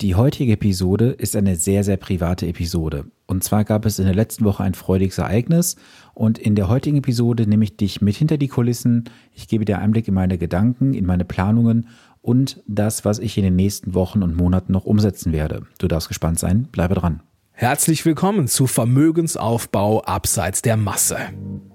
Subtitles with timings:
[0.00, 3.06] Die heutige Episode ist eine sehr, sehr private Episode.
[3.26, 5.74] Und zwar gab es in der letzten Woche ein freudiges Ereignis
[6.14, 9.10] und in der heutigen Episode nehme ich dich mit hinter die Kulissen.
[9.34, 11.88] Ich gebe dir Einblick in meine Gedanken, in meine Planungen
[12.22, 15.62] und das, was ich in den nächsten Wochen und Monaten noch umsetzen werde.
[15.80, 17.20] Du darfst gespannt sein, bleibe dran.
[17.50, 21.16] Herzlich willkommen zu Vermögensaufbau abseits der Masse.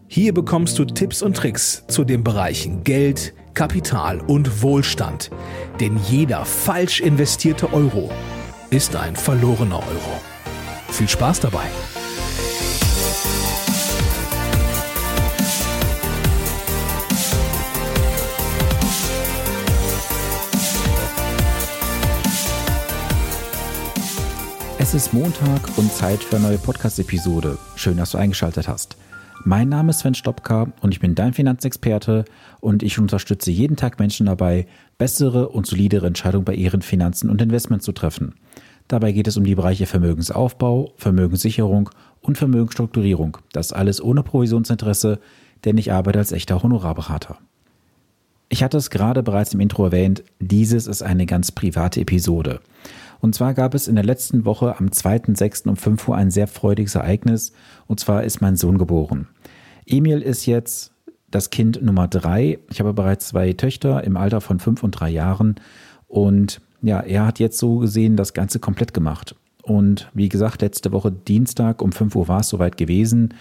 [0.08, 5.30] Hier bekommst du Tipps und Tricks zu den Bereichen Geld, Kapital und Wohlstand.
[5.80, 8.12] Denn jeder falsch investierte Euro
[8.70, 10.22] ist ein verlorener Euro.
[10.90, 11.66] Viel Spaß dabei!
[24.80, 27.58] Es ist Montag und Zeit für eine neue Podcast-Episode.
[27.76, 28.98] Schön, dass du eingeschaltet hast.
[29.46, 32.24] Mein Name ist Sven Stopka und ich bin dein Finanzexperte
[32.62, 37.42] und ich unterstütze jeden Tag Menschen dabei, bessere und solidere Entscheidungen bei ihren Finanzen und
[37.42, 38.36] Investments zu treffen.
[38.88, 41.90] Dabei geht es um die Bereiche Vermögensaufbau, Vermögenssicherung
[42.22, 43.38] und Vermögensstrukturierung.
[43.52, 45.20] Das alles ohne Provisionsinteresse,
[45.66, 47.38] denn ich arbeite als echter Honorarberater.
[48.48, 52.62] Ich hatte es gerade bereits im Intro erwähnt, dieses ist eine ganz private Episode.
[53.24, 55.70] Und zwar gab es in der letzten Woche am 2.6.
[55.70, 57.54] um 5 Uhr ein sehr freudiges Ereignis.
[57.88, 59.30] Und zwar ist mein Sohn geboren.
[59.86, 60.92] Emil ist jetzt
[61.32, 62.60] das Kind Nummer drei.
[62.70, 65.56] Ich habe bereits zwei Töchter im Alter von fünf und drei Jahren.
[66.10, 69.38] Und ja, er hat jetzt so gesehen das Ganze komplett gemacht.
[69.62, 73.36] Und wie gesagt, letzte Woche Dienstag um 5 Uhr war es soweit gewesen.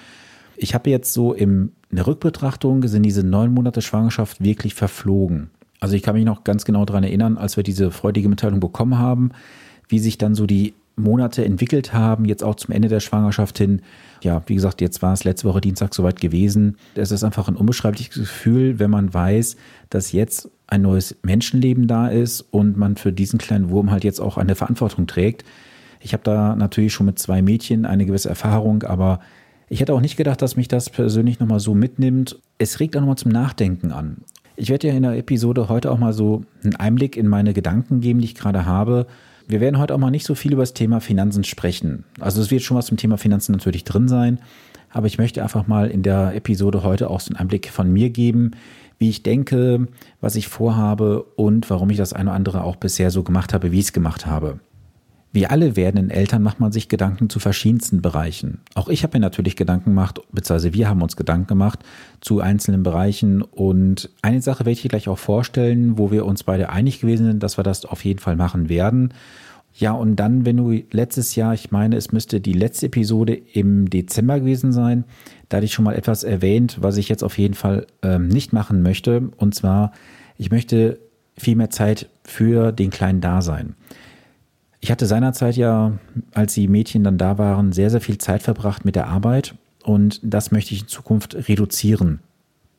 [0.56, 5.50] Ich habe jetzt so im, in der Rückbetrachtung sind diese neun Monate Schwangerschaft wirklich verflogen.
[5.80, 9.00] Also ich kann mich noch ganz genau daran erinnern, als wir diese freudige Mitteilung bekommen
[9.00, 9.32] haben,
[9.92, 13.82] wie sich dann so die Monate entwickelt haben, jetzt auch zum Ende der Schwangerschaft hin.
[14.22, 16.76] Ja, wie gesagt, jetzt war es letzte Woche Dienstag soweit gewesen.
[16.94, 19.56] Es ist einfach ein unbeschreibliches Gefühl, wenn man weiß,
[19.90, 24.20] dass jetzt ein neues Menschenleben da ist und man für diesen kleinen Wurm halt jetzt
[24.20, 25.44] auch eine Verantwortung trägt.
[26.00, 29.20] Ich habe da natürlich schon mit zwei Mädchen eine gewisse Erfahrung, aber
[29.68, 32.38] ich hätte auch nicht gedacht, dass mich das persönlich nochmal so mitnimmt.
[32.58, 34.18] Es regt auch nochmal zum Nachdenken an.
[34.56, 38.00] Ich werde ja in der Episode heute auch mal so einen Einblick in meine Gedanken
[38.00, 39.06] geben, die ich gerade habe
[39.48, 42.04] wir werden heute auch mal nicht so viel über das Thema Finanzen sprechen.
[42.20, 44.40] Also es wird schon was zum Thema Finanzen natürlich drin sein,
[44.90, 48.10] aber ich möchte einfach mal in der Episode heute auch so einen Einblick von mir
[48.10, 48.52] geben,
[48.98, 49.88] wie ich denke,
[50.20, 53.72] was ich vorhabe und warum ich das eine oder andere auch bisher so gemacht habe,
[53.72, 54.60] wie ich es gemacht habe.
[55.34, 58.60] Wie alle werdenden Eltern macht man sich Gedanken zu verschiedensten Bereichen.
[58.74, 61.78] Auch ich habe mir natürlich Gedanken gemacht, beziehungsweise wir haben uns Gedanken gemacht
[62.20, 63.40] zu einzelnen Bereichen.
[63.40, 67.42] Und eine Sache werde ich gleich auch vorstellen, wo wir uns beide einig gewesen sind,
[67.42, 69.14] dass wir das auf jeden Fall machen werden.
[69.74, 73.88] Ja, und dann, wenn du letztes Jahr, ich meine, es müsste die letzte Episode im
[73.88, 75.04] Dezember gewesen sein,
[75.48, 78.52] da hatte ich schon mal etwas erwähnt, was ich jetzt auf jeden Fall ähm, nicht
[78.52, 79.30] machen möchte.
[79.38, 79.92] Und zwar,
[80.36, 80.98] ich möchte
[81.38, 83.76] viel mehr Zeit für den Kleinen da sein.
[84.84, 85.92] Ich hatte seinerzeit ja,
[86.34, 89.54] als die Mädchen dann da waren, sehr, sehr viel Zeit verbracht mit der Arbeit
[89.84, 92.18] und das möchte ich in Zukunft reduzieren.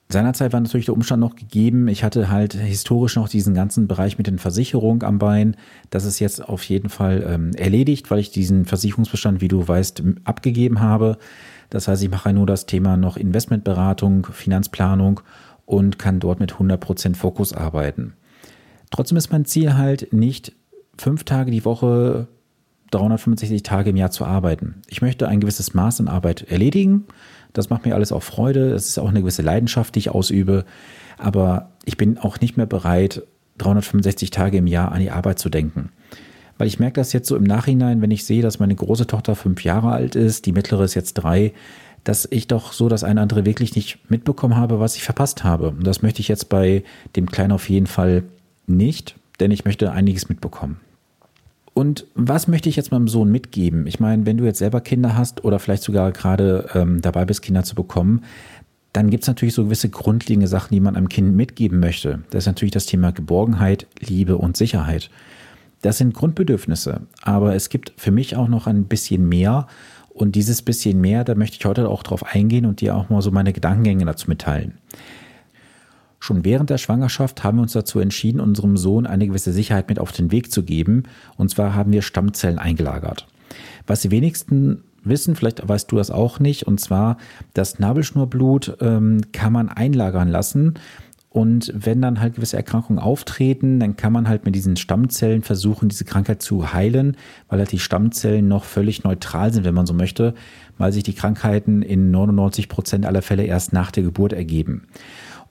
[0.10, 4.18] Seinerzeit war natürlich der Umstand noch gegeben, ich hatte halt historisch noch diesen ganzen Bereich
[4.18, 5.56] mit den Versicherungen am Bein.
[5.92, 10.04] Das ist jetzt auf jeden Fall ähm, erledigt, weil ich diesen Versicherungsbestand, wie du weißt,
[10.26, 11.18] abgegeben habe.
[11.70, 15.22] Das heißt, ich mache nur das Thema noch Investmentberatung, Finanzplanung
[15.66, 18.14] und kann dort mit 100% Fokus arbeiten.
[18.92, 20.54] Trotzdem ist mein Ziel halt nicht
[20.98, 22.28] fünf Tage die Woche
[22.92, 24.76] 365 Tage im Jahr zu arbeiten.
[24.88, 27.06] Ich möchte ein gewisses Maß an Arbeit erledigen.
[27.52, 28.72] Das macht mir alles auch Freude.
[28.72, 30.66] Es ist auch eine gewisse Leidenschaft, die ich ausübe.
[31.18, 33.24] Aber ich bin auch nicht mehr bereit,
[33.58, 35.90] 365 Tage im Jahr an die Arbeit zu denken.
[36.58, 39.36] Weil ich merke das jetzt so im Nachhinein, wenn ich sehe, dass meine große Tochter
[39.36, 41.54] fünf Jahre alt ist, die mittlere ist jetzt drei,
[42.04, 45.70] dass ich doch so das eine andere wirklich nicht mitbekommen habe, was ich verpasst habe.
[45.70, 46.84] Und das möchte ich jetzt bei
[47.16, 48.24] dem Kleinen auf jeden Fall
[48.68, 50.80] nicht denn ich möchte einiges mitbekommen.
[51.74, 53.88] Und was möchte ich jetzt meinem Sohn mitgeben?
[53.88, 57.42] Ich meine, wenn du jetzt selber Kinder hast oder vielleicht sogar gerade ähm, dabei bist,
[57.42, 58.22] Kinder zu bekommen,
[58.94, 62.22] dann gibt es natürlich so gewisse grundlegende Sachen, die man einem Kind mitgeben möchte.
[62.30, 65.10] Das ist natürlich das Thema Geborgenheit, Liebe und Sicherheit.
[65.82, 69.68] Das sind Grundbedürfnisse, aber es gibt für mich auch noch ein bisschen mehr.
[70.10, 73.24] Und dieses bisschen mehr, da möchte ich heute auch drauf eingehen und dir auch mal
[73.24, 74.78] so meine Gedankengänge dazu mitteilen.
[76.24, 80.00] Schon während der Schwangerschaft haben wir uns dazu entschieden, unserem Sohn eine gewisse Sicherheit mit
[80.00, 81.04] auf den Weg zu geben.
[81.36, 83.28] Und zwar haben wir Stammzellen eingelagert.
[83.88, 87.18] Was die wenigsten wissen, vielleicht weißt du das auch nicht, und zwar
[87.54, 90.76] das Nabelschnurblut ähm, kann man einlagern lassen.
[91.30, 95.90] Und wenn dann halt gewisse Erkrankungen auftreten, dann kann man halt mit diesen Stammzellen versuchen,
[95.90, 97.18] diese Krankheit zu heilen,
[97.50, 100.36] weil halt die Stammzellen noch völlig neutral sind, wenn man so möchte,
[100.78, 104.88] weil sich die Krankheiten in 99 Prozent aller Fälle erst nach der Geburt ergeben.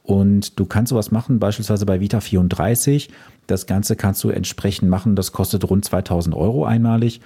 [0.02, 3.08] Und du kannst sowas machen, beispielsweise bei Vita 34.
[3.46, 5.14] Das Ganze kannst du entsprechend machen.
[5.14, 7.20] Das kostet rund 2000 Euro einmalig.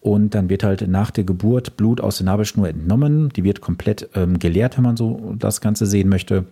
[0.00, 3.28] Und dann wird halt nach der Geburt Blut aus der Nabelschnur entnommen.
[3.30, 6.46] Die wird komplett ähm, geleert, wenn man so das Ganze sehen möchte.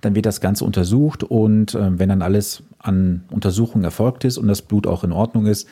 [0.00, 4.48] Dann wird das Ganze untersucht und äh, wenn dann alles an Untersuchungen erfolgt ist und
[4.48, 5.68] das Blut auch in Ordnung ist,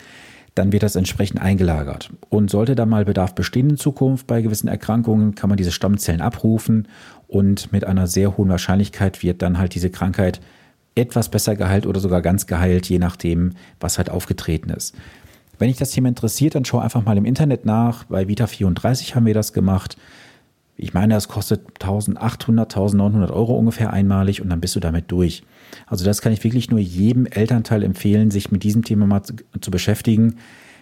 [0.55, 2.11] dann wird das entsprechend eingelagert.
[2.29, 6.21] Und sollte da mal Bedarf bestehen in Zukunft bei gewissen Erkrankungen, kann man diese Stammzellen
[6.21, 6.89] abrufen
[7.31, 10.41] und mit einer sehr hohen Wahrscheinlichkeit wird dann halt diese Krankheit
[10.97, 14.97] etwas besser geheilt oder sogar ganz geheilt, je nachdem, was halt aufgetreten ist.
[15.59, 18.05] Wenn dich das Thema interessiert, dann schau einfach mal im Internet nach.
[18.05, 19.97] Bei Vita34 haben wir das gemacht.
[20.77, 25.45] Ich meine, das kostet 1800, 1900 Euro ungefähr einmalig und dann bist du damit durch.
[25.87, 29.35] Also das kann ich wirklich nur jedem Elternteil empfehlen, sich mit diesem Thema mal zu,
[29.61, 30.37] zu beschäftigen,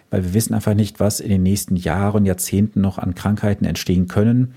[0.09, 4.07] weil wir wissen einfach nicht, was in den nächsten Jahren, Jahrzehnten noch an Krankheiten entstehen
[4.07, 4.53] können.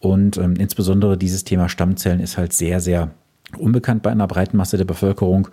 [0.00, 3.10] Und ähm, insbesondere dieses Thema Stammzellen ist halt sehr, sehr
[3.58, 5.48] unbekannt bei einer breiten Masse der Bevölkerung.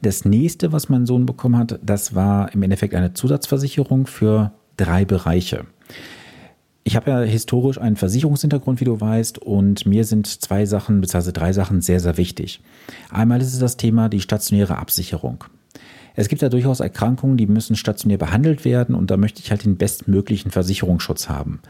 [0.00, 5.04] Das nächste, was mein Sohn bekommen hat, das war im Endeffekt eine Zusatzversicherung für drei
[5.04, 5.66] Bereiche.
[6.84, 11.32] Ich habe ja historisch einen Versicherungshintergrund, wie du weißt, und mir sind zwei Sachen bzw.
[11.32, 12.62] drei Sachen sehr, sehr wichtig.
[13.10, 15.44] Einmal ist es das Thema die stationäre Absicherung.
[16.14, 19.64] Es gibt ja durchaus Erkrankungen, die müssen stationär behandelt werden und da möchte ich halt
[19.64, 21.60] den bestmöglichen Versicherungsschutz haben.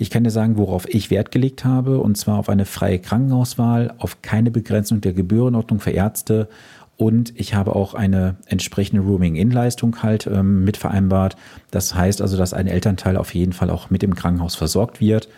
[0.00, 3.92] Ich kann dir sagen, worauf ich Wert gelegt habe, und zwar auf eine freie Krankenhauswahl,
[3.98, 6.48] auf keine Begrenzung der Gebührenordnung für Ärzte
[6.96, 11.36] und ich habe auch eine entsprechende Rooming-In-Leistung halt ähm, mit vereinbart.
[11.70, 15.28] Das heißt also, dass ein Elternteil auf jeden Fall auch mit im Krankenhaus versorgt wird.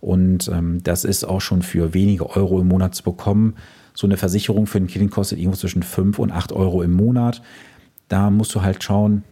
[0.00, 3.56] Und ähm, das ist auch schon für wenige Euro im Monat zu bekommen.
[3.92, 7.42] So eine Versicherung für ein Kind kostet irgendwo zwischen 5 und 8 Euro im Monat.
[8.06, 9.24] Da musst du halt schauen,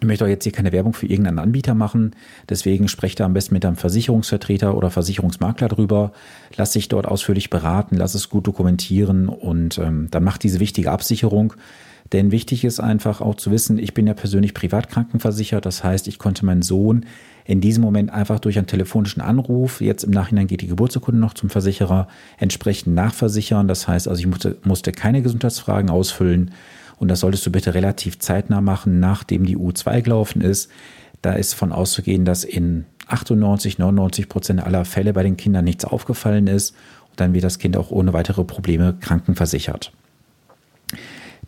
[0.00, 2.12] ich möchte auch jetzt hier keine Werbung für irgendeinen Anbieter machen.
[2.48, 6.12] Deswegen sprecht da am besten mit einem Versicherungsvertreter oder Versicherungsmakler drüber.
[6.56, 10.92] Lass dich dort ausführlich beraten, lass es gut dokumentieren und ähm, dann macht diese wichtige
[10.92, 11.54] Absicherung.
[12.12, 15.66] Denn wichtig ist einfach auch zu wissen, ich bin ja persönlich privat krankenversichert.
[15.66, 17.04] Das heißt, ich konnte meinen Sohn
[17.44, 21.32] in diesem Moment einfach durch einen telefonischen Anruf, jetzt im Nachhinein geht die Geburtsurkunde noch
[21.32, 22.06] zum Versicherer,
[22.38, 23.68] entsprechend nachversichern.
[23.68, 26.52] Das heißt also, ich musste, musste keine Gesundheitsfragen ausfüllen
[26.98, 30.70] und das solltest du bitte relativ zeitnah machen, nachdem die U2 gelaufen ist.
[31.22, 35.84] Da ist von auszugehen, dass in 98, 99 Prozent aller Fälle bei den Kindern nichts
[35.84, 36.74] aufgefallen ist.
[37.10, 39.92] Und dann wird das Kind auch ohne weitere Probleme krankenversichert.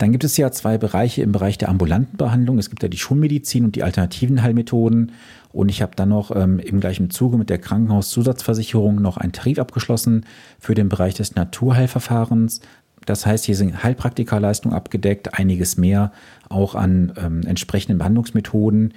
[0.01, 2.59] Dann gibt es ja zwei Bereiche im Bereich der ambulanten Behandlung.
[2.59, 5.13] Es gibt ja die Schulmedizin und die alternativen Heilmethoden.
[5.53, 9.59] Und ich habe dann noch ähm, im gleichen Zuge mit der Krankenhauszusatzversicherung noch einen Tarif
[9.59, 10.25] abgeschlossen
[10.59, 12.63] für den Bereich des Naturheilverfahrens.
[13.11, 16.13] Das heißt, hier sind Heilpraktikerleistungen abgedeckt, einiges mehr,
[16.49, 18.95] auch an ähm, entsprechenden Behandlungsmethoden.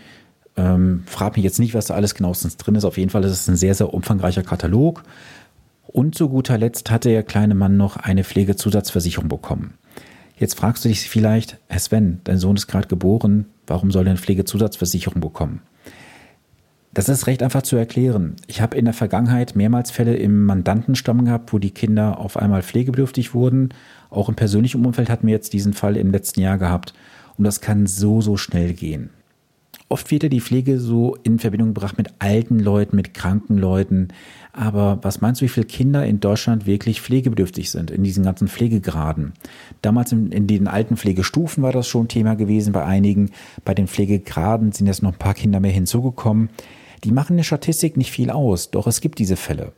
[0.55, 2.85] Ähm, frag mich jetzt nicht, was da alles genauestens drin ist.
[2.85, 5.01] Auf jeden Fall ist es ein sehr, sehr umfangreicher Katalog.
[5.87, 9.73] Und zu guter Letzt hat der kleine Mann noch eine Pflegezusatzversicherung bekommen.
[10.37, 14.11] Jetzt fragst du dich vielleicht, Herr Sven, dein Sohn ist gerade geboren, warum soll er
[14.11, 15.63] eine Pflegezusatzversicherung bekommen?
[16.93, 18.35] Das ist recht einfach zu erklären.
[18.45, 22.61] Ich habe in der Vergangenheit mehrmals Fälle im Mandantenstamm gehabt, wo die Kinder auf einmal
[22.61, 23.69] pflegebedürftig wurden.
[24.11, 26.93] Auch im persönlichen Umfeld hatten wir jetzt diesen Fall im letzten Jahr gehabt.
[27.35, 29.09] Und das kann so, so schnell gehen.
[29.89, 34.09] Oft wird ja die Pflege so in Verbindung gebracht mit alten Leuten, mit kranken Leuten.
[34.53, 38.47] Aber was meinst du, wie viele Kinder in Deutschland wirklich pflegebedürftig sind in diesen ganzen
[38.47, 39.33] Pflegegraden?
[39.81, 43.31] Damals in, in den alten Pflegestufen war das schon Thema gewesen bei einigen.
[43.65, 46.49] Bei den Pflegegraden sind jetzt noch ein paar Kinder mehr hinzugekommen.
[47.03, 49.73] Die machen eine Statistik nicht viel aus, doch es gibt diese Fälle.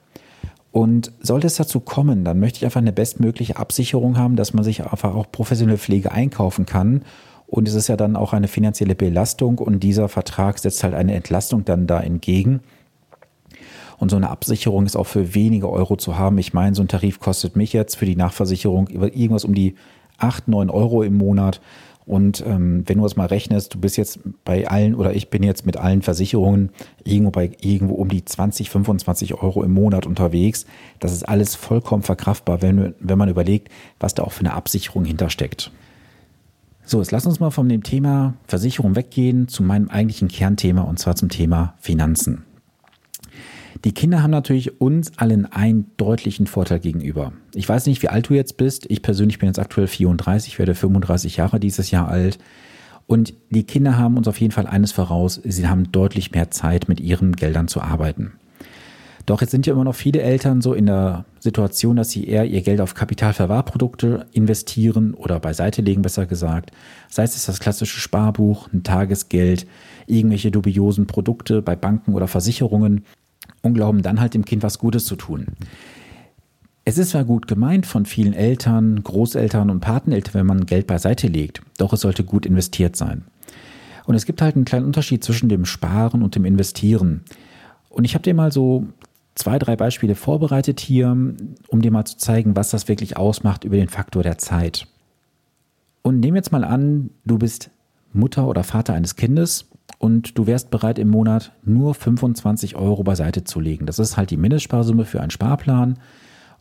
[0.72, 4.64] Und sollte es dazu kommen, dann möchte ich einfach eine bestmögliche Absicherung haben, dass man
[4.64, 7.04] sich einfach auch professionelle Pflege einkaufen kann.
[7.48, 11.14] Und es ist ja dann auch eine finanzielle Belastung und dieser Vertrag setzt halt eine
[11.14, 12.60] Entlastung dann da entgegen.
[13.98, 16.38] Und so eine Absicherung ist auch für wenige Euro zu haben.
[16.38, 19.76] Ich meine, so ein Tarif kostet mich jetzt für die Nachversicherung irgendwas um die
[20.18, 21.62] 8, 9 Euro im Monat.
[22.06, 25.42] Und ähm, wenn du das mal rechnest, du bist jetzt bei allen oder ich bin
[25.42, 26.70] jetzt mit allen Versicherungen
[27.04, 30.66] irgendwo bei irgendwo um die 20, 25 Euro im Monat unterwegs.
[31.00, 33.70] Das ist alles vollkommen verkraftbar, wenn, wenn man überlegt,
[34.00, 35.72] was da auch für eine Absicherung hintersteckt.
[36.84, 41.00] So, jetzt lass uns mal von dem Thema Versicherung weggehen zu meinem eigentlichen Kernthema und
[41.00, 42.44] zwar zum Thema Finanzen.
[43.84, 47.34] Die Kinder haben natürlich uns allen einen deutlichen Vorteil gegenüber.
[47.54, 48.86] Ich weiß nicht, wie alt du jetzt bist.
[48.90, 52.40] Ich persönlich bin jetzt aktuell 34, werde 35 Jahre dieses Jahr alt.
[53.08, 55.40] Und die Kinder haben uns auf jeden Fall eines voraus.
[55.44, 58.34] Sie haben deutlich mehr Zeit, mit ihren Geldern zu arbeiten.
[59.26, 62.46] Doch jetzt sind ja immer noch viele Eltern so in der Situation, dass sie eher
[62.46, 66.72] ihr Geld auf Kapitalverwahrprodukte investieren oder beiseite legen, besser gesagt.
[67.10, 69.66] Sei es das klassische Sparbuch, ein Tagesgeld,
[70.06, 73.04] irgendwelche dubiosen Produkte bei Banken oder Versicherungen
[73.66, 75.48] und glauben dann halt dem Kind was Gutes zu tun.
[76.86, 81.28] Es ist zwar gut gemeint von vielen Eltern, Großeltern und Pateneltern, wenn man Geld beiseite
[81.28, 83.26] legt, doch es sollte gut investiert sein.
[84.06, 87.24] Und es gibt halt einen kleinen Unterschied zwischen dem Sparen und dem Investieren.
[87.90, 88.86] Und ich habe dir mal so
[89.34, 93.78] zwei, drei Beispiele vorbereitet hier, um dir mal zu zeigen, was das wirklich ausmacht über
[93.78, 94.88] den Faktor der Zeit.
[96.04, 97.72] Und nehmen jetzt mal an, du bist
[98.14, 99.66] Mutter oder Vater eines Kindes
[99.98, 103.86] und du wärst bereit im Monat nur 25 Euro beiseite zu legen.
[103.86, 106.00] Das ist halt die Mindestsparsumme für einen Sparplan.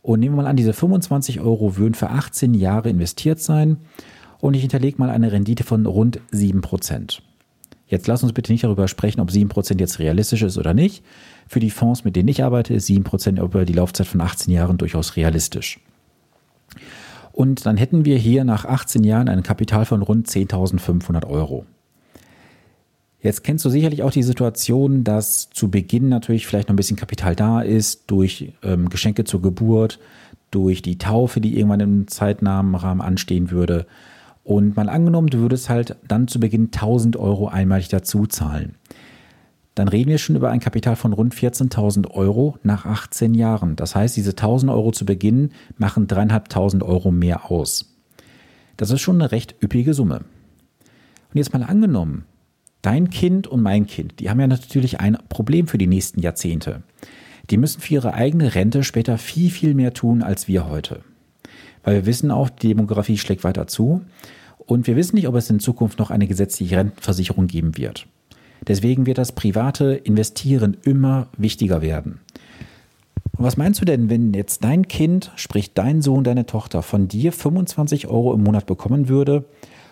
[0.01, 3.77] Und nehmen wir mal an, diese 25 Euro würden für 18 Jahre investiert sein
[4.39, 7.21] und ich hinterlege mal eine Rendite von rund 7%.
[7.87, 11.03] Jetzt lass uns bitte nicht darüber sprechen, ob 7% jetzt realistisch ist oder nicht.
[11.47, 14.77] Für die Fonds, mit denen ich arbeite, ist 7% über die Laufzeit von 18 Jahren
[14.77, 15.79] durchaus realistisch.
[17.31, 21.65] Und dann hätten wir hier nach 18 Jahren ein Kapital von rund 10.500 Euro.
[23.25, 26.95] Jetzt kennst du sicherlich auch die Situation, dass zu Beginn natürlich vielleicht noch ein bisschen
[26.95, 29.97] Kapital da ist durch ähm, Geschenke zur Geburt,
[30.51, 33.87] durch die Taufe, die irgendwann im zeitnahen anstehen würde.
[34.43, 38.75] Und mal angenommen, du würdest halt dann zu Beginn 1000 Euro einmalig dazu zahlen.
[39.73, 43.75] Dann reden wir schon über ein Kapital von rund 14.000 Euro nach 18 Jahren.
[43.75, 47.91] Das heißt, diese 1000 Euro zu Beginn machen dreieinhalbtausend Euro mehr aus.
[48.77, 50.17] Das ist schon eine recht üppige Summe.
[50.17, 52.25] Und jetzt mal angenommen,
[52.85, 56.83] Dein Kind und mein Kind, die haben ja natürlich ein Problem für die nächsten Jahrzehnte.
[57.49, 60.99] Die müssen für ihre eigene Rente später viel, viel mehr tun als wir heute.
[61.83, 64.01] Weil wir wissen auch, die Demografie schlägt weiter zu
[64.59, 68.05] und wir wissen nicht, ob es in Zukunft noch eine gesetzliche Rentenversicherung geben wird.
[68.67, 72.19] Deswegen wird das private Investieren immer wichtiger werden.
[73.35, 77.07] Und was meinst du denn, wenn jetzt dein Kind, sprich dein Sohn, deine Tochter, von
[77.07, 79.45] dir 25 Euro im Monat bekommen würde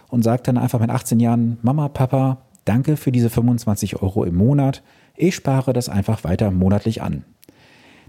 [0.10, 4.36] und sagt dann einfach mit 18 Jahren, Mama, Papa, Danke für diese 25 Euro im
[4.36, 4.84] Monat.
[5.16, 7.26] Ich spare das einfach weiter monatlich an.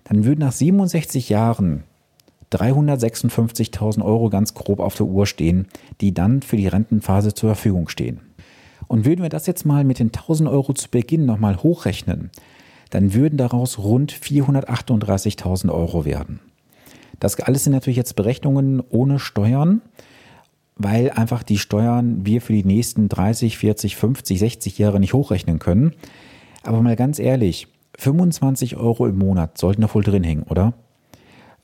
[0.05, 1.85] Dann würden nach 67 Jahren
[2.53, 5.67] 356.000 Euro ganz grob auf der Uhr stehen,
[6.01, 8.21] die dann für die Rentenphase zur Verfügung stehen.
[8.87, 12.31] Und würden wir das jetzt mal mit den 1000 Euro zu Beginn nochmal hochrechnen,
[12.91, 16.41] dann würden daraus rund 438.000 Euro werden.
[17.19, 19.83] Das alles sind natürlich jetzt Berechnungen ohne Steuern
[20.77, 25.59] weil einfach die Steuern wir für die nächsten 30, 40, 50, 60 Jahre nicht hochrechnen
[25.59, 25.93] können.
[26.63, 30.75] Aber mal ganz ehrlich, 25 Euro im Monat sollten doch wohl drin hängen, oder?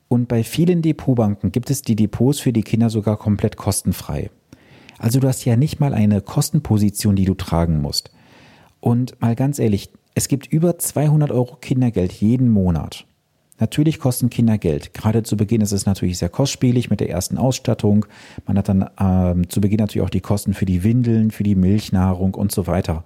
[0.08, 4.30] Und bei vielen Depotbanken gibt es die Depots für die Kinder sogar komplett kostenfrei.
[4.98, 8.10] Also du hast ja nicht mal eine Kostenposition, die du tragen musst.
[8.80, 13.06] Und mal ganz ehrlich, es gibt über 200 Euro Kindergeld jeden Monat.
[13.60, 14.94] Natürlich kosten Kinder Geld.
[14.94, 18.06] Gerade zu Beginn ist es natürlich sehr kostspielig mit der ersten Ausstattung.
[18.46, 21.54] Man hat dann ähm, zu Beginn natürlich auch die Kosten für die Windeln, für die
[21.54, 23.04] Milchnahrung und so weiter.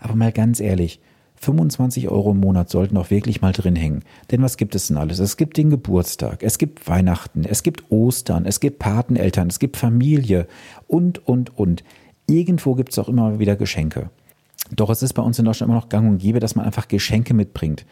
[0.00, 1.00] Aber mal ganz ehrlich,
[1.36, 4.02] 25 Euro im Monat sollten auch wirklich mal drin hängen.
[4.30, 5.20] Denn was gibt es denn alles?
[5.20, 9.76] Es gibt den Geburtstag, es gibt Weihnachten, es gibt Ostern, es gibt Pateneltern, es gibt
[9.76, 10.48] Familie
[10.88, 11.84] und, und, und.
[12.26, 14.10] Irgendwo gibt es auch immer wieder Geschenke.
[14.70, 16.88] Doch es ist bei uns in Deutschland immer noch gang und gäbe, dass man einfach
[16.88, 17.84] Geschenke mitbringt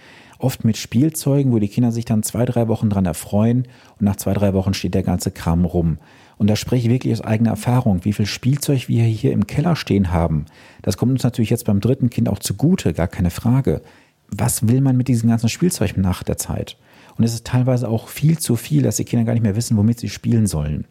[0.43, 4.17] oft mit Spielzeugen, wo die Kinder sich dann zwei, drei Wochen dran erfreuen und nach
[4.17, 5.99] zwei, drei Wochen steht der ganze Kram rum.
[6.37, 9.76] Und da spreche ich wirklich aus eigener Erfahrung, wie viel Spielzeug wir hier im Keller
[9.76, 10.47] stehen haben.
[10.83, 13.83] Das kommt uns natürlich jetzt beim dritten Kind auch zugute, gar keine Frage.
[14.29, 16.76] Was will man mit diesem ganzen Spielzeug nach der Zeit?
[17.17, 19.76] Und es ist teilweise auch viel zu viel, dass die Kinder gar nicht mehr wissen,
[19.76, 20.87] womit sie spielen sollen.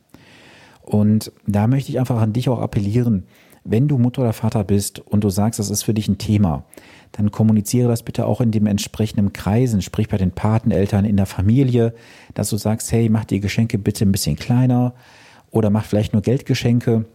[0.82, 3.24] Und da möchte ich einfach an dich auch appellieren,
[3.64, 6.66] wenn du Mutter oder Vater bist und du sagst, das ist für dich ein Thema,
[7.12, 11.26] dann kommuniziere das bitte auch in dem entsprechenden Kreisen, sprich bei den Pateneltern in der
[11.26, 11.94] Familie,
[12.34, 14.94] dass du sagst, hey, mach die Geschenke bitte ein bisschen kleiner
[15.52, 17.06] oder mach vielleicht nur Geldgeschenke,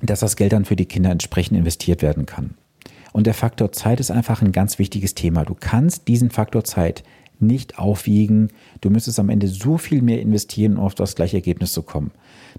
[0.00, 2.54] dass das Geld dann für die Kinder entsprechend investiert werden kann.
[3.12, 5.44] Und der Faktor Zeit ist einfach ein ganz wichtiges Thema.
[5.44, 7.02] Du kannst diesen Faktor Zeit
[7.40, 8.48] nicht aufwiegen.
[8.80, 12.10] Du müsstest am Ende so viel mehr investieren, um auf das gleiche Ergebnis zu kommen.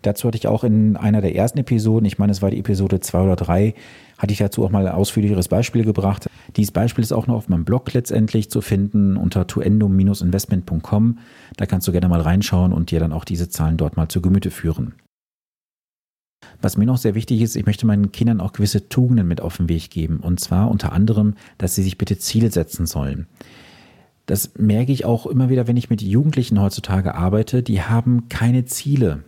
[0.01, 2.99] Dazu hatte ich auch in einer der ersten Episoden, ich meine, es war die Episode
[2.99, 3.73] zwei oder drei,
[4.17, 6.27] hatte ich dazu auch mal ein ausführlicheres Beispiel gebracht.
[6.55, 11.19] Dieses Beispiel ist auch noch auf meinem Blog letztendlich zu finden unter tuendum-investment.com.
[11.57, 14.21] Da kannst du gerne mal reinschauen und dir dann auch diese Zahlen dort mal zu
[14.21, 14.93] Gemüte führen.
[16.61, 19.57] Was mir noch sehr wichtig ist, ich möchte meinen Kindern auch gewisse Tugenden mit auf
[19.57, 20.19] den Weg geben.
[20.19, 23.27] Und zwar unter anderem, dass sie sich bitte Ziele setzen sollen.
[24.29, 27.63] Das merke ich auch immer wieder, wenn ich mit Jugendlichen heutzutage arbeite.
[27.63, 29.23] Die haben keine Ziele.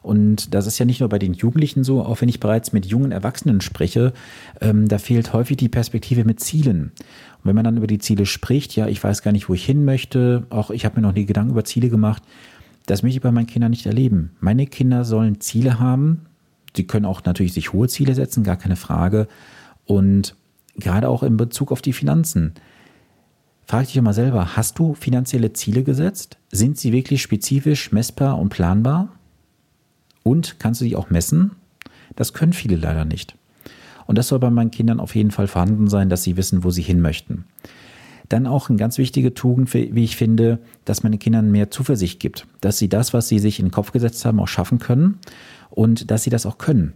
[0.00, 2.86] Und das ist ja nicht nur bei den Jugendlichen so, auch wenn ich bereits mit
[2.86, 4.12] jungen Erwachsenen spreche,
[4.60, 6.92] ähm, da fehlt häufig die Perspektive mit Zielen.
[6.92, 9.64] Und wenn man dann über die Ziele spricht, ja, ich weiß gar nicht, wo ich
[9.64, 12.22] hin möchte, auch ich habe mir noch nie Gedanken über Ziele gemacht,
[12.86, 14.36] das möchte ich bei meinen Kindern nicht erleben.
[14.38, 16.26] Meine Kinder sollen Ziele haben.
[16.76, 19.26] Sie können auch natürlich sich hohe Ziele setzen, gar keine Frage.
[19.84, 20.36] Und
[20.76, 22.54] gerade auch in Bezug auf die Finanzen.
[23.66, 26.36] Frag dich mal selber, hast du finanzielle Ziele gesetzt?
[26.50, 29.08] Sind sie wirklich spezifisch, messbar und planbar?
[30.22, 31.52] Und kannst du die auch messen?
[32.14, 33.36] Das können viele leider nicht.
[34.06, 36.70] Und das soll bei meinen Kindern auf jeden Fall vorhanden sein, dass sie wissen, wo
[36.70, 37.44] sie hin möchten.
[38.28, 42.20] Dann auch eine ganz wichtige Tugend, wie ich finde, dass man den Kindern mehr Zuversicht
[42.20, 45.18] gibt, dass sie das, was sie sich in den Kopf gesetzt haben, auch schaffen können
[45.70, 46.92] und dass sie das auch können.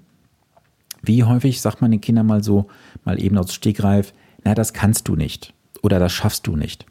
[1.03, 2.67] Wie häufig sagt man den Kindern mal so,
[3.05, 4.13] mal eben aus Stegreif,
[4.45, 6.87] na, das kannst du nicht oder das schaffst du nicht.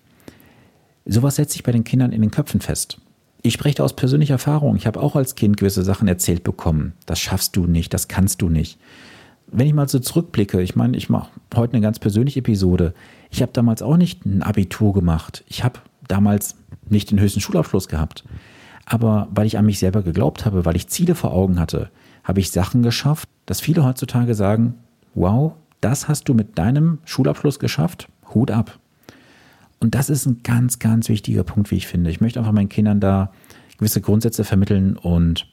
[1.05, 2.99] Sowas setzt sich bei den Kindern in den Köpfen fest.
[3.41, 4.75] Ich spreche da aus persönlicher Erfahrung.
[4.75, 6.93] Ich habe auch als Kind gewisse Sachen erzählt bekommen.
[7.05, 8.77] Das schaffst du nicht, das kannst du nicht.
[9.49, 12.93] Wenn ich mal so zurückblicke, ich meine, ich mache heute eine ganz persönliche Episode.
[13.29, 15.45] Ich habe damals auch nicht ein Abitur gemacht.
[15.47, 16.55] Ich habe damals
[16.89, 18.25] nicht den höchsten Schulabschluss gehabt.
[18.85, 21.89] Aber weil ich an mich selber geglaubt habe, weil ich Ziele vor Augen hatte,
[22.23, 24.75] habe ich Sachen geschafft, dass viele heutzutage sagen,
[25.13, 28.79] wow, das hast du mit deinem Schulabschluss geschafft, Hut ab.
[29.79, 32.09] Und das ist ein ganz, ganz wichtiger Punkt, wie ich finde.
[32.09, 33.31] Ich möchte einfach meinen Kindern da
[33.77, 35.47] gewisse Grundsätze vermitteln und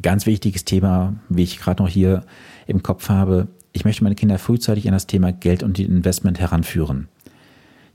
[0.00, 2.24] ganz wichtiges Thema, wie ich gerade noch hier
[2.66, 7.08] im Kopf habe, ich möchte meine Kinder frühzeitig an das Thema Geld und Investment heranführen.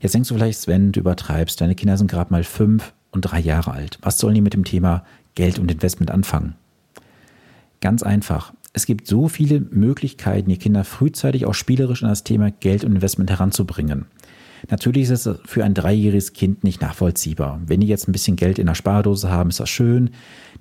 [0.00, 3.40] Jetzt denkst du vielleicht, Sven, du übertreibst, deine Kinder sind gerade mal fünf und drei
[3.40, 3.98] Jahre alt.
[4.02, 6.54] Was sollen die mit dem Thema Geld und Investment anfangen?
[7.80, 8.52] Ganz einfach.
[8.78, 12.92] Es gibt so viele Möglichkeiten, die Kinder frühzeitig auch spielerisch an das Thema Geld und
[12.92, 14.04] Investment heranzubringen.
[14.70, 17.60] Natürlich ist es für ein dreijähriges Kind nicht nachvollziehbar.
[17.66, 20.10] Wenn die jetzt ein bisschen Geld in der Spardose haben, ist das schön.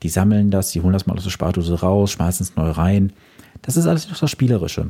[0.01, 3.13] Die sammeln das, die holen das mal aus der Spardose raus, schmeißen es neu rein.
[3.61, 4.89] Das ist alles noch das Spielerische.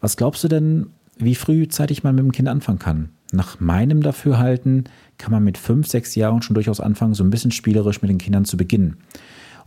[0.00, 3.10] Was glaubst du denn, wie frühzeitig man mit dem Kind anfangen kann?
[3.30, 7.52] Nach meinem Dafürhalten kann man mit fünf, sechs Jahren schon durchaus anfangen, so ein bisschen
[7.52, 8.96] spielerisch mit den Kindern zu beginnen.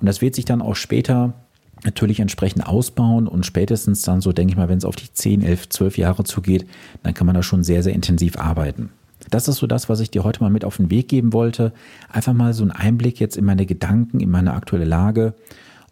[0.02, 1.36] Und das wird sich dann auch später
[1.84, 5.42] natürlich entsprechend ausbauen und spätestens dann so, denke ich mal, wenn es auf die 10,
[5.42, 6.66] 11, 12 Jahre zugeht,
[7.04, 8.90] dann kann man da schon sehr, sehr intensiv arbeiten.
[9.30, 11.74] Das ist so das, was ich dir heute mal mit auf den Weg geben wollte.
[12.10, 15.34] Einfach mal so einen Einblick jetzt in meine Gedanken, in meine aktuelle Lage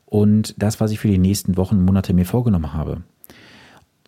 [0.05, 3.03] und das, was ich für die nächsten Wochen und Monate mir vorgenommen habe.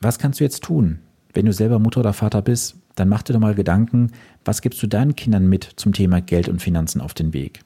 [0.02, 1.00] Was kannst du jetzt tun?
[1.34, 4.12] Wenn du selber Mutter oder Vater bist, dann mach dir doch mal Gedanken,
[4.44, 7.62] was gibst du deinen Kindern mit zum Thema Geld und Finanzen auf den Weg?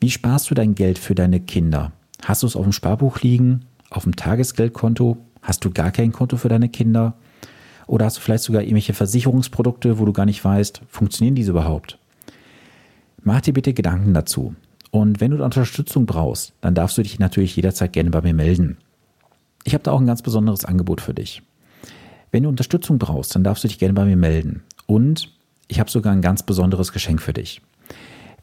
[0.00, 1.92] Wie sparst du dein Geld für deine Kinder?
[2.24, 5.18] Hast du es auf dem Sparbuch liegen, auf dem Tagesgeldkonto?
[5.42, 7.14] Hast du gar kein Konto für deine Kinder?
[7.86, 11.98] Oder hast du vielleicht sogar irgendwelche Versicherungsprodukte, wo du gar nicht weißt, funktionieren diese überhaupt?
[13.22, 14.54] Mach dir bitte Gedanken dazu.
[14.90, 18.78] Und wenn du Unterstützung brauchst, dann darfst du dich natürlich jederzeit gerne bei mir melden.
[19.64, 21.42] Ich habe da auch ein ganz besonderes Angebot für dich.
[22.30, 24.62] Wenn du Unterstützung brauchst, dann darfst du dich gerne bei mir melden.
[24.86, 25.30] Und
[25.68, 27.60] ich habe sogar ein ganz besonderes Geschenk für dich.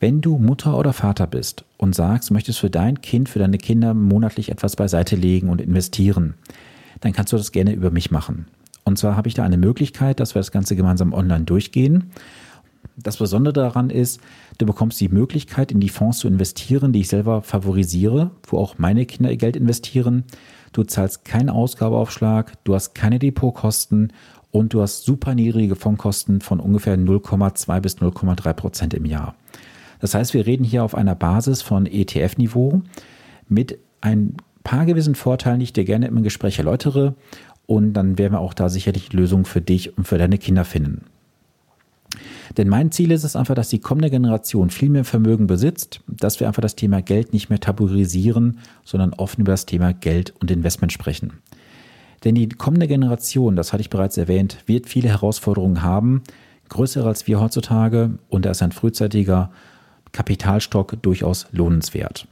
[0.02, 3.94] Wenn du Mutter oder Vater bist und sagst, möchtest für dein Kind, für deine Kinder
[3.94, 6.34] monatlich etwas beiseite legen und investieren,
[7.02, 8.48] dann kannst du das gerne über mich machen.
[8.84, 12.10] Und zwar habe ich da eine Möglichkeit, dass wir das Ganze gemeinsam online durchgehen.
[12.98, 14.20] Das Besondere daran ist,
[14.58, 18.80] du bekommst die Möglichkeit, in die Fonds zu investieren, die ich selber favorisiere, wo auch
[18.80, 20.24] meine Kinder ihr Geld investieren.
[20.74, 24.14] Du zahlst keinen Ausgabeaufschlag, du hast keine Depotkosten
[24.50, 29.36] und du hast super niedrige Fondskosten von ungefähr 0,2 bis 0,3 Prozent im Jahr.
[30.02, 32.82] Das heißt, wir reden hier auf einer Basis von ETF-Niveau
[33.48, 37.16] mit ein paar gewissen Vorteilen, die ich dir gerne im Gespräch erläutere.
[37.68, 41.06] Und dann werden wir auch da sicherlich Lösungen für dich und für deine Kinder finden.
[42.58, 46.40] Denn mein Ziel ist es einfach, dass die kommende Generation viel mehr Vermögen besitzt, dass
[46.40, 50.52] wir einfach das Thema Geld nicht mehr tabuisieren, sondern offen über das Thema Geld und
[50.52, 51.34] Investment sprechen.
[52.26, 56.24] Denn die kommende Generation, das hatte ich bereits erwähnt, wird viele Herausforderungen haben,
[56.70, 59.52] größere als wir heutzutage, und da ist ein frühzeitiger
[60.12, 62.28] Kapitalstock durchaus lohnenswert.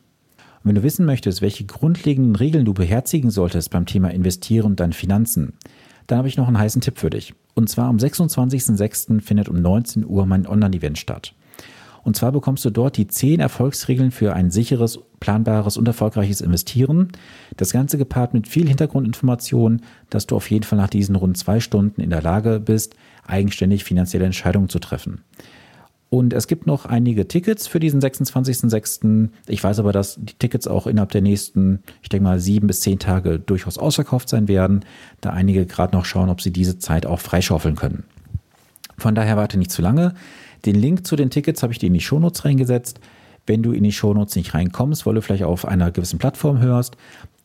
[0.64, 4.80] Und wenn du wissen möchtest, welche grundlegenden Regeln du beherzigen solltest beim Thema Investieren und
[4.80, 5.54] deinen Finanzen,
[6.08, 7.34] dann habe ich noch einen heißen Tipp für dich.
[7.54, 9.22] Und zwar am 26.06.
[9.22, 11.34] findet um 19 Uhr mein Online-Event statt.
[12.04, 17.10] Und zwar bekommst du dort die 10 Erfolgsregeln für ein sicheres, planbares und erfolgreiches Investieren.
[17.58, 21.60] Das Ganze gepaart mit viel Hintergrundinformationen, dass du auf jeden Fall nach diesen rund zwei
[21.60, 22.96] Stunden in der Lage bist,
[23.28, 25.24] eigenständig finanzielle Entscheidungen zu treffen.
[26.10, 29.30] Und es gibt noch einige Tickets für diesen 26.06.
[29.48, 32.82] Ich weiß aber, dass die Tickets auch innerhalb der nächsten, ich denke mal, sieben bis
[32.82, 34.84] zehn Tage durchaus ausverkauft sein werden,
[35.22, 38.06] da einige gerade noch schauen, ob sie diese Zeit auch freischaufeln können.
[38.98, 40.16] Von daher warte nicht zu lange.
[40.66, 43.00] Den Link zu den Tickets habe ich dir in die Shownotes reingesetzt.
[43.46, 46.98] Wenn du in die Shownotes nicht reinkommst, weil du vielleicht auf einer gewissen Plattform hörst,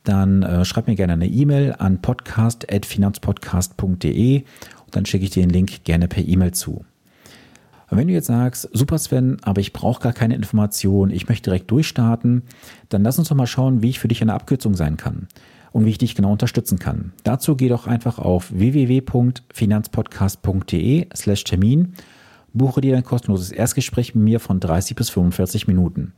[0.04, 5.50] dann äh, schreib mir gerne eine E-Mail an podcast.finanzpodcast.de und dann schicke ich dir den
[5.50, 6.84] Link gerne per E-Mail zu.
[7.94, 11.44] Und wenn du jetzt sagst, super Sven, aber ich brauche gar keine Information, ich möchte
[11.44, 12.42] direkt durchstarten,
[12.88, 15.28] dann lass uns doch mal schauen, wie ich für dich eine Abkürzung sein kann
[15.70, 17.12] und wie ich dich genau unterstützen kann.
[17.22, 21.92] Dazu geh doch einfach auf www.finanzpodcast.de slash Termin,
[22.52, 26.14] buche dir ein kostenloses Erstgespräch mit mir von 30 bis 45 Minuten.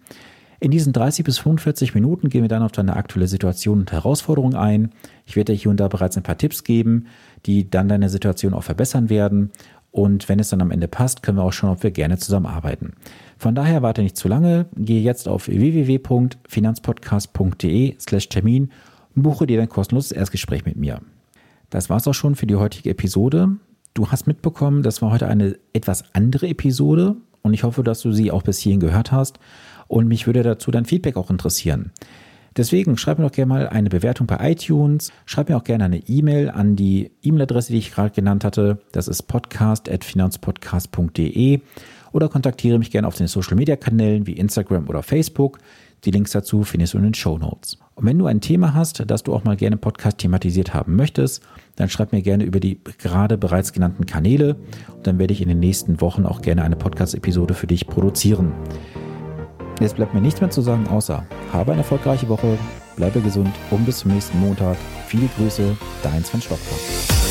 [0.59, 4.55] In diesen 30 bis 45 Minuten gehen wir dann auf deine aktuelle Situation und Herausforderung
[4.55, 4.91] ein.
[5.27, 7.07] Ich werde dir hier und da bereits ein paar Tipps geben,
[7.45, 9.51] die dann deine Situation auch verbessern werden.
[9.97, 12.93] Und wenn es dann am Ende passt, können wir auch schauen, ob wir gerne zusammenarbeiten.
[13.39, 18.73] Von daher warte nicht zu lange, gehe jetzt auf www.finanzpodcast.de slash Termin
[19.15, 21.01] und buche dir dein kostenloses Erstgespräch mit mir.
[21.71, 23.57] Das war's auch schon für die heutige Episode.
[23.95, 28.13] Du hast mitbekommen, das war heute eine etwas andere Episode und ich hoffe, dass du
[28.13, 29.41] sie auch bis hierhin gehört hast
[29.89, 31.91] und mich würde dazu dein Feedback auch interessieren.
[32.57, 35.99] Deswegen schreib mir doch gerne mal eine Bewertung bei iTunes, schreib mir auch gerne eine
[35.99, 38.79] E-Mail an die E-Mail-Adresse, die ich gerade genannt hatte.
[38.93, 41.61] Das ist podcast.finanzpodcast.de
[42.13, 45.59] oder kontaktiere mich gerne auf den Social-Media-Kanälen wie Instagram oder Facebook.
[46.05, 47.79] Die Links dazu findest du in den Show Notes.
[47.95, 50.97] Und wenn du ein Thema hast, das du auch mal gerne im Podcast thematisiert haben
[50.97, 51.43] möchtest,
[51.75, 54.57] dann schreib mir gerne über die gerade bereits genannten Kanäle
[54.95, 58.53] und dann werde ich in den nächsten Wochen auch gerne eine Podcast-Episode für dich produzieren.
[59.81, 62.59] Jetzt bleibt mir nichts mehr zu sagen, außer habe eine erfolgreiche Woche,
[62.97, 64.77] bleibe gesund und bis zum nächsten Montag.
[65.07, 67.26] Viele Grüße, dein Sven Stockmann.